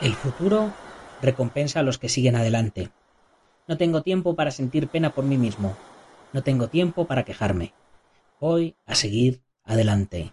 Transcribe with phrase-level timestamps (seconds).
[0.00, 0.72] El futuro
[1.20, 2.90] recompensa a los que siguen adelante.
[3.66, 5.76] No tengo tiempo para sentir pena por mí mismo.
[6.32, 7.72] No tengo tiempo para quejarme.
[8.40, 10.32] Voy a seguir adelante.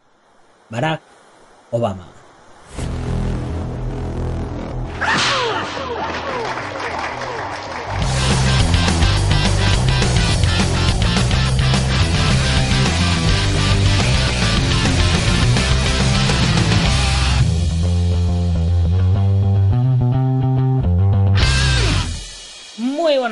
[0.70, 1.02] Barack
[1.72, 2.25] Obama.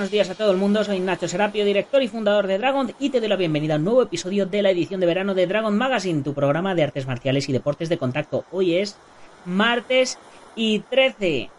[0.03, 3.09] Buenos días a todo el mundo, soy Nacho Serapio, director y fundador de Dragon y
[3.09, 5.77] te doy la bienvenida a un nuevo episodio de la edición de verano de Dragon
[5.77, 8.43] Magazine, tu programa de artes marciales y deportes de contacto.
[8.51, 8.97] Hoy es
[9.45, 10.19] martes
[10.57, 11.49] y 13,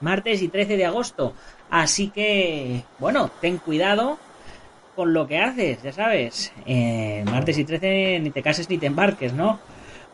[0.00, 1.34] martes y 13 de agosto,
[1.68, 4.18] así que, bueno, ten cuidado
[4.94, 8.86] con lo que haces, ya sabes, eh, martes y 13 ni te cases ni te
[8.86, 9.58] embarques, ¿no?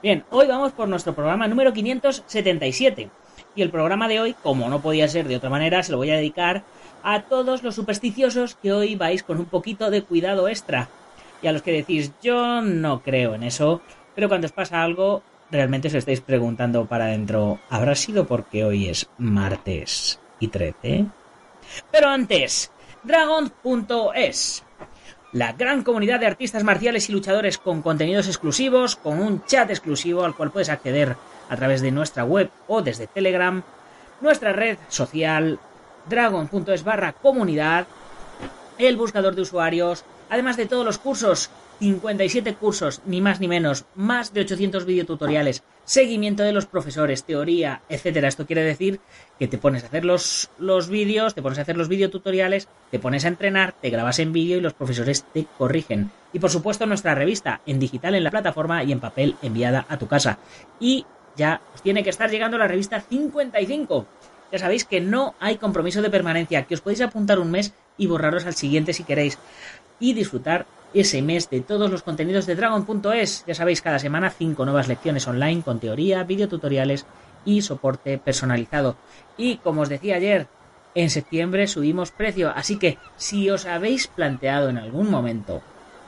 [0.02, 3.10] Bien, hoy vamos por nuestro programa número 577.
[3.54, 6.10] Y el programa de hoy, como no podía ser de otra manera, se lo voy
[6.10, 6.62] a dedicar
[7.02, 10.88] a todos los supersticiosos que hoy vais con un poquito de cuidado extra.
[11.42, 13.80] Y a los que decís, yo no creo en eso,
[14.14, 18.88] pero cuando os pasa algo, realmente os estáis preguntando para adentro, ¿habrá sido porque hoy
[18.88, 21.06] es martes y 13?
[21.90, 22.70] Pero antes,
[23.02, 24.64] Dragon.es.
[25.32, 30.24] La gran comunidad de artistas marciales y luchadores con contenidos exclusivos, con un chat exclusivo
[30.24, 31.14] al cual puedes acceder
[31.48, 33.62] a través de nuestra web o desde Telegram,
[34.20, 35.60] nuestra red social
[36.08, 37.86] dragon.es barra comunidad,
[38.78, 41.48] el buscador de usuarios, además de todos los cursos,
[41.80, 47.82] 57 cursos, ni más ni menos, más de 800 videotutoriales, seguimiento de los profesores, teoría,
[47.88, 48.28] etcétera.
[48.28, 49.00] Esto quiere decir
[49.38, 52.98] que te pones a hacer los, los vídeos, te pones a hacer los videotutoriales, te
[52.98, 56.12] pones a entrenar, te grabas en vídeo y los profesores te corrigen.
[56.32, 59.98] Y por supuesto nuestra revista, en digital en la plataforma y en papel enviada a
[59.98, 60.38] tu casa.
[60.78, 64.06] Y ya os tiene que estar llegando la revista 55
[64.52, 68.06] ya sabéis que no hay compromiso de permanencia, que os podéis apuntar un mes y
[68.06, 69.38] borraros al siguiente si queréis.
[70.00, 73.44] Y disfrutar ese mes de todos los contenidos de Dragon.es.
[73.46, 77.06] Ya sabéis, cada semana cinco nuevas lecciones online con teoría, videotutoriales
[77.44, 78.96] y soporte personalizado.
[79.36, 80.48] Y como os decía ayer,
[80.94, 85.62] en septiembre subimos precio, así que si os habéis planteado en algún momento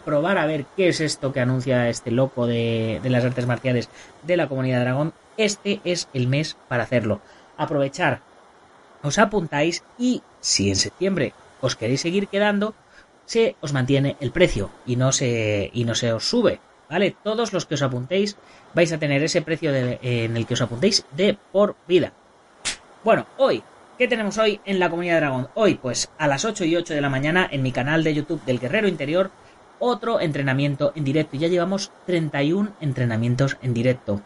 [0.04, 3.88] probar a ver qué es esto que anuncia este loco de, de las artes marciales
[4.24, 7.20] de la comunidad Dragón, este es el mes para hacerlo.
[7.56, 8.20] Aprovechar
[9.02, 12.74] os apuntáis y si en septiembre os queréis seguir quedando,
[13.32, 16.60] se os mantiene el precio y no se, y no se os sube.
[16.90, 17.16] ¿Vale?
[17.24, 18.36] Todos los que os apuntéis
[18.74, 22.12] vais a tener ese precio en el que os apuntéis de por vida.
[23.02, 23.62] Bueno, hoy,
[23.96, 25.48] ¿qué tenemos hoy en la comunidad de Dragón?
[25.54, 28.44] Hoy, pues a las 8 y 8 de la mañana en mi canal de YouTube
[28.44, 29.30] del Guerrero Interior,
[29.78, 31.38] otro entrenamiento en directo.
[31.38, 34.20] Ya llevamos 31 entrenamientos en directo.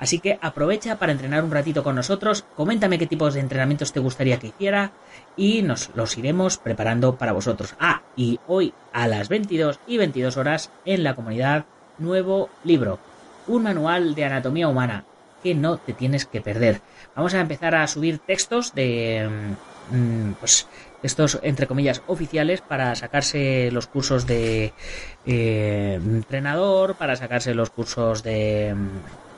[0.00, 4.00] Así que aprovecha para entrenar un ratito con nosotros, coméntame qué tipos de entrenamientos te
[4.00, 4.92] gustaría que hiciera
[5.36, 7.74] y nos los iremos preparando para vosotros.
[7.78, 11.66] Ah, y hoy a las 22 y 22 horas en la comunidad
[11.98, 12.98] nuevo libro,
[13.46, 15.04] un manual de anatomía humana
[15.42, 16.80] que no te tienes que perder.
[17.14, 19.28] Vamos a empezar a subir textos de
[19.90, 20.66] mm, pues
[21.02, 24.72] estos entre comillas oficiales para sacarse los cursos de
[25.26, 28.74] eh, entrenador, para sacarse los cursos de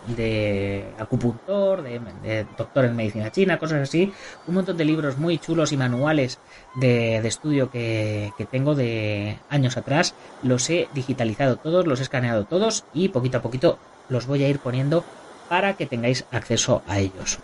[0.09, 4.13] de acupuntor, de, doctor en medicina china, cosas así,
[4.47, 6.39] un montón de libros muy chulos y manuales
[6.75, 12.45] de, estudio que, que, tengo de años atrás, los he digitalizado todos, los he escaneado
[12.45, 13.79] todos y poquito a poquito
[14.09, 15.05] los voy a ir poniendo
[15.49, 17.39] para que tengáis acceso a ellos.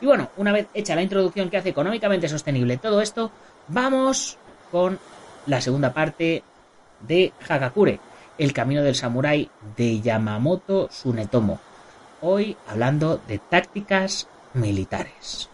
[0.00, 3.30] Y bueno, una vez hecha la introducción que hace económicamente sostenible todo esto,
[3.68, 4.38] vamos
[4.70, 4.98] con
[5.46, 6.42] la segunda parte
[7.00, 7.98] de Hagakure,
[8.38, 11.60] el camino del samurái de Yamamoto Sunetomo
[12.20, 15.48] hoy hablando de tácticas militares.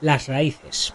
[0.00, 0.94] Las raíces.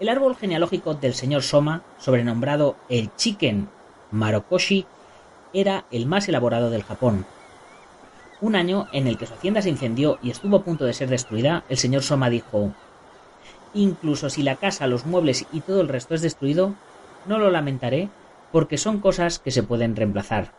[0.00, 3.68] El árbol genealógico del señor Soma, sobrenombrado el Chicken
[4.12, 4.86] Marokoshi,
[5.52, 7.26] era el más elaborado del Japón.
[8.40, 11.08] Un año en el que su hacienda se incendió y estuvo a punto de ser
[11.08, 12.72] destruida, el señor Soma dijo
[13.74, 16.74] Incluso si la casa, los muebles y todo el resto es destruido,
[17.26, 18.08] no lo lamentaré
[18.52, 20.52] porque son cosas que se pueden reemplazar.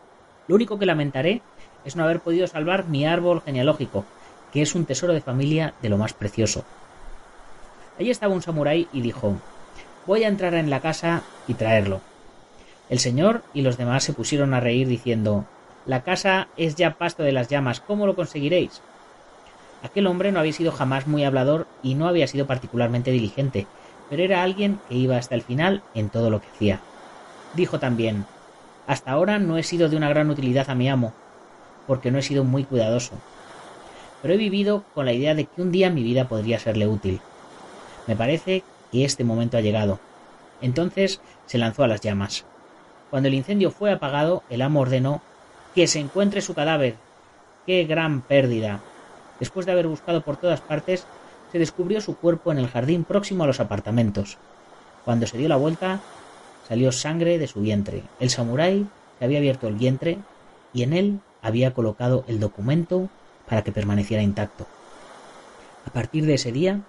[0.47, 1.41] Lo único que lamentaré
[1.85, 4.05] es no haber podido salvar mi árbol genealógico,
[4.51, 6.65] que es un tesoro de familia de lo más precioso.
[7.99, 9.35] Allí estaba un samurái y dijo
[10.05, 12.01] Voy a entrar en la casa y traerlo.
[12.89, 15.45] El señor y los demás se pusieron a reír diciendo
[15.85, 18.81] La casa es ya pasto de las llamas, ¿cómo lo conseguiréis?
[19.83, 23.67] Aquel hombre no había sido jamás muy hablador y no había sido particularmente diligente,
[24.09, 26.81] pero era alguien que iba hasta el final en todo lo que hacía.
[27.55, 28.25] Dijo también
[28.87, 31.13] Hasta ahora no he sido de una gran utilidad a mi amo,
[31.85, 33.15] porque no he sido muy cuidadoso.
[34.21, 37.21] Pero he vivido con la idea de que un día mi vida podría serle útil.
[38.07, 39.99] Me parece que este momento ha llegado.
[40.61, 42.48] Entonces se lanzó a las llamas.
[43.09, 45.21] Cuando el incendio fue apagado, el amo ordenó
[45.73, 46.95] que se encuentre su cadáver.
[47.65, 48.81] ¡Qué gran pérdida!
[49.39, 51.05] Después de haber buscado por todas partes,
[51.51, 54.37] se descubrió su cuerpo en el jardín próximo a los apartamentos.
[55.05, 55.99] Cuando se dio la vuelta,
[56.67, 58.03] salió sangre de su vientre.
[58.19, 58.85] El samurái
[59.17, 60.19] se había abierto el vientre
[60.73, 63.09] y en él había colocado el documento
[63.47, 64.67] para que permaneciera intacto.
[65.85, 66.81] A partir de ese día,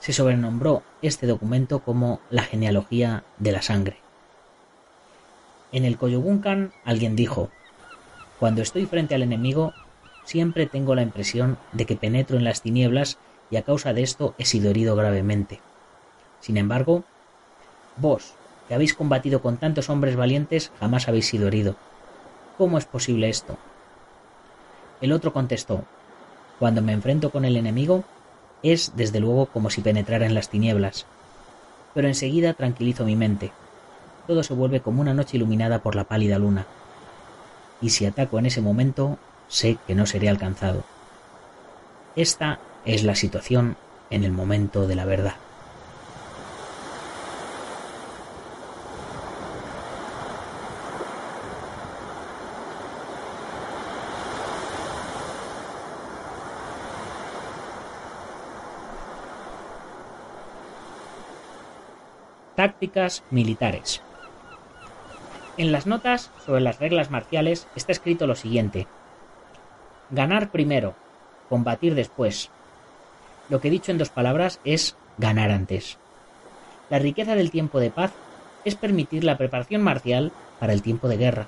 [0.00, 4.03] se sobrenombró este documento como la genealogía de la sangre.
[5.74, 7.50] En el Koyobunkan alguien dijo,
[8.38, 9.72] cuando estoy frente al enemigo,
[10.24, 13.18] siempre tengo la impresión de que penetro en las tinieblas
[13.50, 15.58] y a causa de esto he sido herido gravemente.
[16.40, 17.02] Sin embargo,
[17.96, 18.34] vos,
[18.68, 21.74] que habéis combatido con tantos hombres valientes, jamás habéis sido herido.
[22.56, 23.58] ¿Cómo es posible esto?
[25.00, 25.84] El otro contestó,
[26.60, 28.04] cuando me enfrento con el enemigo,
[28.62, 31.04] es desde luego como si penetrara en las tinieblas.
[31.94, 33.50] Pero enseguida tranquilizo mi mente.
[34.26, 36.66] Todo se vuelve como una noche iluminada por la pálida luna.
[37.80, 39.18] Y si ataco en ese momento,
[39.48, 40.82] sé que no seré alcanzado.
[42.16, 43.76] Esta es la situación
[44.10, 45.34] en el momento de la verdad.
[62.54, 64.00] Tácticas militares.
[65.56, 68.88] En las notas sobre las reglas marciales está escrito lo siguiente.
[70.10, 70.94] Ganar primero,
[71.48, 72.50] combatir después.
[73.48, 75.98] Lo que he dicho en dos palabras es ganar antes.
[76.90, 78.12] La riqueza del tiempo de paz
[78.64, 81.46] es permitir la preparación marcial para el tiempo de guerra.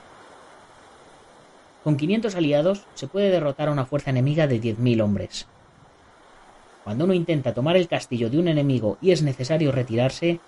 [1.83, 5.47] Con 500 aliados se puede derrotar a una fuerza enemiga de 10.000 hombres.
[6.85, 10.39] Cuando uno intenta tomar el castillo de un enemigo y es necesario retirarse,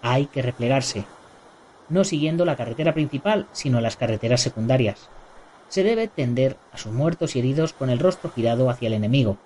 [0.00, 1.04] hay que replegarse,
[1.88, 5.08] no siguiendo la carretera principal, sino las carreteras secundarias.
[5.68, 9.36] Se debe tender a sus muertos y heridos con el rostro girado hacia el enemigo.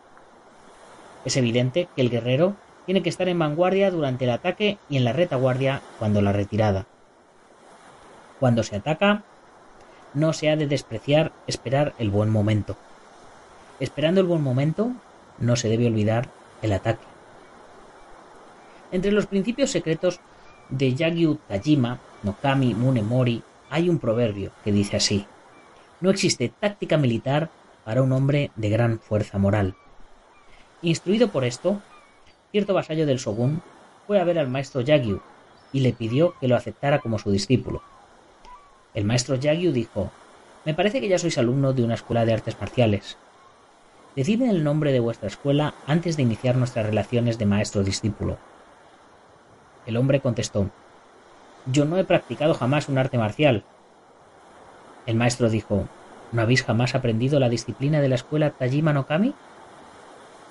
[1.25, 2.55] Es evidente que el guerrero
[2.87, 6.87] tiene que estar en vanguardia durante el ataque y en la retaguardia cuando la retirada.
[8.41, 9.25] Cuando se ataca,
[10.15, 12.77] no se ha de despreciar esperar el buen momento.
[13.81, 14.93] Esperando el buen momento,
[15.39, 16.29] no se debe olvidar
[16.63, 17.05] el ataque.
[18.91, 20.21] Entre los principios secretos
[20.71, 25.27] de Yagyu Tajima, no Kami Mune Mori, hay un proverbio que dice así:
[26.01, 27.51] No existe táctica militar
[27.85, 29.75] para un hombre de gran fuerza moral.
[30.83, 31.81] Instruido por esto,
[32.51, 33.63] cierto vasallo del shogun
[34.07, 35.21] fue a ver al maestro Yagyu
[35.73, 37.83] y le pidió que lo aceptara como su discípulo.
[38.95, 40.11] El maestro Yagyu dijo:
[40.65, 43.17] Me parece que ya sois alumno de una escuela de artes marciales.
[44.17, 48.39] Decidme el nombre de vuestra escuela antes de iniciar nuestras relaciones de maestro-discípulo.
[49.87, 50.71] El hombre contestó
[51.67, 53.65] Yo no he practicado jamás un arte marcial.
[55.07, 55.87] El maestro dijo
[56.33, 59.35] ¿No habéis jamás aprendido la disciplina de la escuela Tajima no Kami?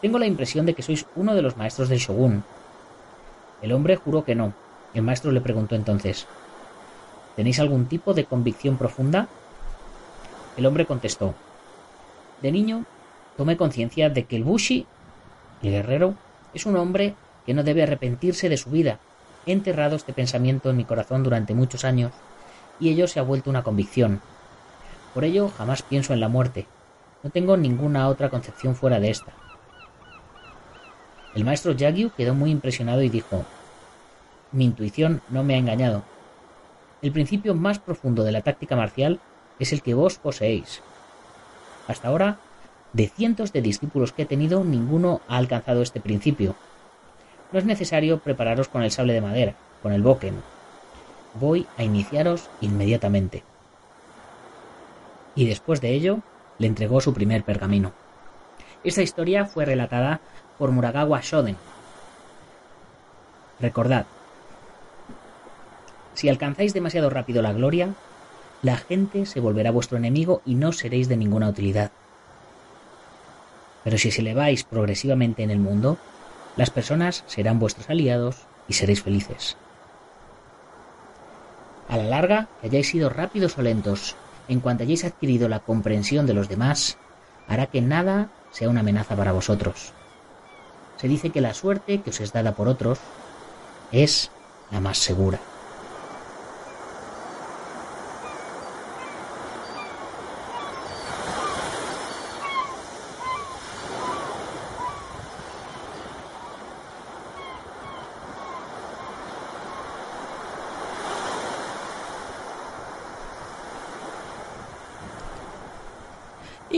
[0.02, 2.44] Tengo la impresión de que sois uno de los maestros del shogun.
[3.62, 4.54] El hombre juró que no.
[4.94, 6.28] El maestro le preguntó entonces
[7.36, 9.28] ¿Tenéis algún tipo de convicción profunda?
[10.56, 11.36] El hombre contestó
[12.42, 12.86] De niño
[13.38, 14.88] tomé conciencia de que el Bushi,
[15.62, 16.16] el guerrero,
[16.56, 17.14] es un hombre
[17.46, 19.00] que no debe arrepentirse de su vida
[19.51, 22.12] enterrado este pensamiento en mi corazón durante muchos años
[22.80, 24.22] y ello se ha vuelto una convicción.
[25.13, 26.68] Por ello jamás pienso en la muerte.
[27.24, 29.34] No tengo ninguna otra concepción fuera de esta.
[31.34, 33.46] El maestro Yagyu quedó muy impresionado y dijo
[34.51, 36.04] Mi intuición no me ha engañado.
[37.01, 39.20] El principio más profundo de la táctica marcial
[39.60, 40.82] es el que vos poseéis.
[41.88, 42.39] Hasta ahora,
[42.94, 46.56] de cientos de discípulos que he tenido, ninguno ha alcanzado este principio.
[47.51, 50.42] No es necesario prepararos con el sable de madera, con el boken.
[51.36, 53.44] Voy a iniciaros inmediatamente.
[55.36, 56.20] Y después de ello,
[56.58, 57.94] le entregó su primer pergamino.
[58.84, 60.20] Esta historia fue relatada
[60.58, 61.58] por Muragawa Shoden.
[63.60, 64.06] Recordad,
[66.13, 67.94] si alcanzáis demasiado rápido la gloria,
[68.63, 71.92] la gente se volverá vuestro enemigo y no seréis de ninguna utilidad.
[73.84, 75.98] Pero si os eleváis progresivamente en el mundo,
[76.58, 79.56] las personas serán vuestros aliados y seréis felices.
[81.88, 84.16] A la larga, que hayáis sido rápidos o lentos,
[84.50, 86.98] en cuanto hayáis adquirido la comprensión de los demás,
[87.48, 89.94] hará que nada sea una amenaza para vosotros.
[90.98, 93.00] Se dice que la suerte que os es dada por otros
[93.92, 94.32] es
[94.72, 95.40] la más segura.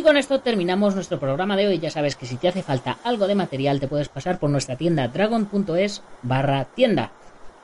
[0.10, 1.78] Con esto terminamos nuestro programa de hoy.
[1.78, 4.76] Ya sabes que si te hace falta algo de material te puedes pasar por nuestra
[4.76, 7.12] tienda dragon.es barra tienda.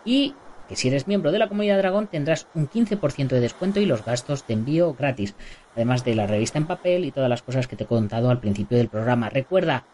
[0.06, 0.36] Y
[0.70, 4.06] que si eres miembro de la comunidad Dragon tendrás un 15% de descuento y los
[4.06, 5.34] gastos de envío gratis.
[5.74, 8.40] Además de la revista en papel y todas las cosas que te he contado al
[8.40, 9.32] principio del programa.
[9.32, 9.86] Recuerda,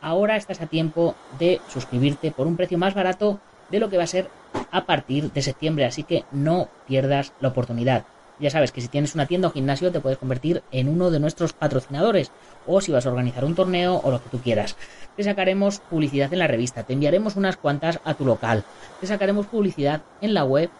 [0.00, 4.04] ahora estás a tiempo de suscribirte por un precio más barato de lo que va
[4.04, 4.30] a ser
[4.70, 5.86] a partir de septiembre.
[5.86, 8.04] Así que no pierdas la oportunidad.
[8.38, 11.20] Ya sabes que si tienes una tienda o gimnasio te puedes convertir en uno de
[11.20, 12.30] nuestros patrocinadores
[12.66, 14.76] o si vas a organizar un torneo o lo que tú quieras.
[15.16, 18.64] Te sacaremos publicidad en la revista, te enviaremos unas cuantas a tu local,
[19.00, 20.70] te sacaremos publicidad en la web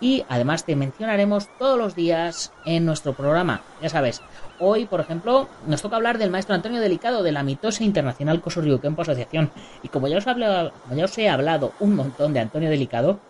[0.00, 3.62] y además te mencionaremos todos los días en nuestro programa.
[3.80, 4.20] Ya sabes,
[4.58, 8.60] hoy, por ejemplo, nos toca hablar del maestro Antonio Delicado de la Mitose Internacional Coso
[8.80, 9.50] Kempo Asociación.
[9.82, 13.20] Y como ya, os hablado, como ya os he hablado un montón de Antonio Delicado,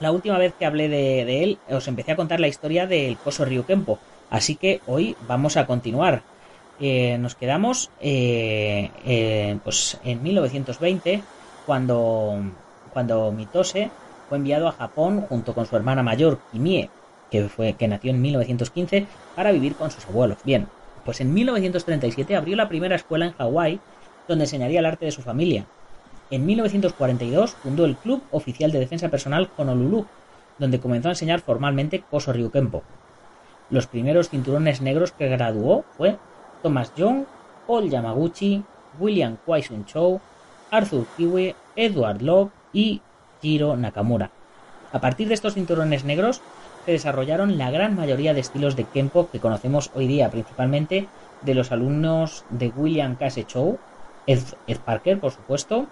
[0.00, 3.44] la última vez que hablé de, él, os empecé a contar la historia del Coso
[3.44, 3.98] Ryukempo.
[4.30, 6.22] Así que hoy vamos a continuar.
[6.80, 11.22] Eh, nos quedamos eh, eh, pues en 1920,
[11.66, 12.38] cuando,
[12.92, 13.90] cuando Mitose
[14.28, 16.90] fue enviado a Japón junto con su hermana mayor, Kimie,
[17.30, 20.38] que, fue, que nació en 1915, para vivir con sus abuelos.
[20.44, 20.68] Bien,
[21.04, 23.80] pues en 1937 abrió la primera escuela en Hawái,
[24.28, 25.66] donde enseñaría el arte de su familia.
[26.30, 30.06] En 1942 fundó el Club Oficial de Defensa Personal Honolulu,
[30.58, 32.82] donde comenzó a enseñar formalmente Koso Ryukempo.
[33.70, 36.18] Los primeros cinturones negros que graduó fue
[36.62, 37.24] Thomas Young,
[37.66, 38.62] Paul Yamaguchi,
[38.98, 40.20] William Kwaisun Chow,
[40.70, 43.00] Arthur Kiwe, Edward Love y
[43.40, 44.30] Jiro Nakamura.
[44.92, 46.42] A partir de estos cinturones negros
[46.84, 51.08] se desarrollaron la gran mayoría de estilos de Kempo que conocemos hoy día, principalmente
[51.42, 53.78] de los alumnos de William Case Chow,
[54.26, 55.86] Ed, Ed Parker, por supuesto,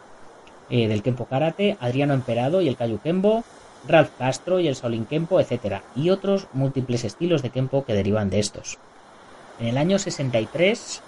[0.71, 3.45] eh, del Kempo Karate, Adriano Emperado y el Kayu Kempo,
[3.87, 5.83] Ralph Castro y el Shaolin Kempo, etc.
[5.95, 8.79] Y otros múltiples estilos de Kempo que derivan de estos.
[9.61, 11.03] En el año 63,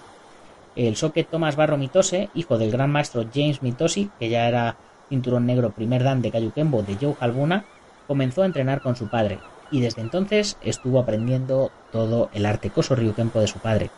[0.76, 4.76] el Soke Thomas Barro Mitose, hijo del gran maestro James Mitosi, que ya era
[5.08, 7.64] cinturón negro primer dan de Kayu Kempo de Joe Halbuna,
[8.06, 9.38] comenzó a entrenar con su padre,
[9.70, 13.90] y desde entonces estuvo aprendiendo todo el arte Koso Kempo de su padre.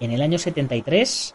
[0.00, 1.34] En el año 73,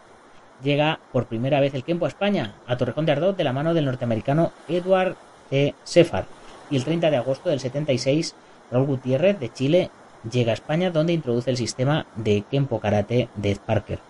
[0.62, 3.74] llega por primera vez el Kempo a España, a Torrejón de Ardot, de la mano
[3.74, 5.16] del norteamericano Edward
[5.50, 5.74] C.
[5.84, 6.26] Sefar.
[6.70, 8.34] Y el 30 de agosto del 76,
[8.70, 9.90] Raúl Gutiérrez, de Chile,
[10.30, 14.00] llega a España, donde introduce el sistema de Kempo Karate de Parker.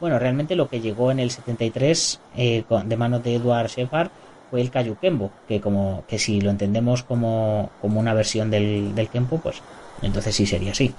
[0.00, 4.10] Bueno, realmente lo que llegó en el 73 eh, de mano de Edward Sefar
[4.50, 8.94] fue el Kayu Kempo, que, como, que si lo entendemos como, como una versión del,
[8.94, 9.62] del Kempo, pues
[10.02, 10.92] entonces sí sería así.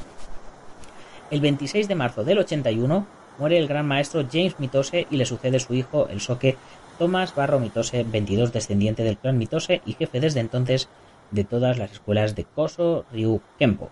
[1.32, 5.60] El 26 de marzo del 81 muere el gran maestro James Mitose y le sucede
[5.60, 6.58] su hijo, el soque
[7.00, 10.90] Thomas Barro Mitose, 22 descendiente del clan Mitose y jefe desde entonces
[11.32, 13.90] de todas las escuelas de Koso Ryu Kempo.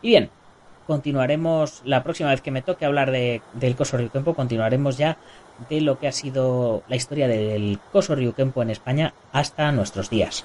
[0.00, 0.30] Y bien,
[0.86, 5.18] continuaremos la próxima vez que me toque hablar de, del Koso Ryu Kempo, continuaremos ya
[5.68, 10.10] de lo que ha sido la historia del Koso Ryu Kempo en España hasta nuestros
[10.10, 10.44] días.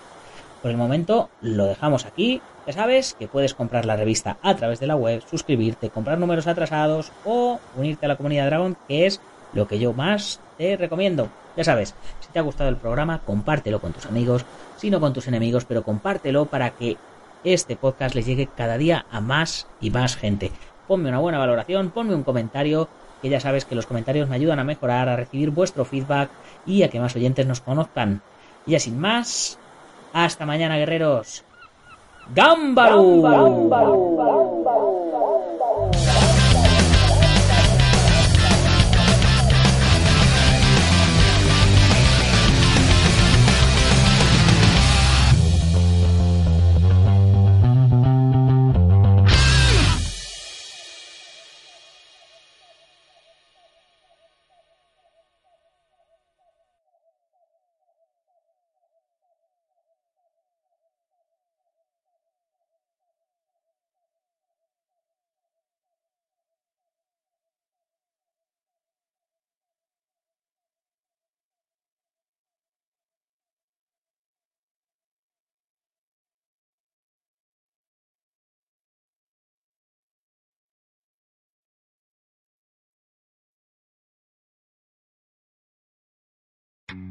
[0.61, 2.41] Por el momento lo dejamos aquí.
[2.65, 6.47] Ya sabes que puedes comprar la revista a través de la web, suscribirte, comprar números
[6.47, 9.21] atrasados o unirte a la comunidad Dragon, que es
[9.53, 11.29] lo que yo más te recomiendo.
[11.55, 14.45] Ya sabes, si te ha gustado el programa, compártelo con tus amigos,
[14.77, 16.97] si no con tus enemigos, pero compártelo para que
[17.43, 20.51] este podcast les llegue cada día a más y más gente.
[20.87, 22.89] Ponme una buena valoración, ponme un comentario,
[23.21, 26.29] que ya sabes que los comentarios me ayudan a mejorar, a recibir vuestro feedback
[26.65, 28.21] y a que más oyentes nos conozcan.
[28.65, 29.57] Y ya sin más,
[30.13, 31.43] hasta mañana, guerreros.
[32.33, 33.67] ¡Gámbaro!